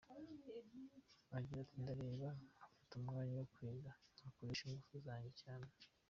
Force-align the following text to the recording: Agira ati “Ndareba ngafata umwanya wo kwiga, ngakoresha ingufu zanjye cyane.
Agira 1.37 1.59
ati 1.63 1.75
“Ndareba 1.83 2.29
ngafata 2.43 2.91
umwanya 2.99 3.33
wo 3.39 3.45
kwiga, 3.53 3.91
ngakoresha 4.17 4.63
ingufu 4.65 4.95
zanjye 5.05 5.31
cyane. 5.41 5.67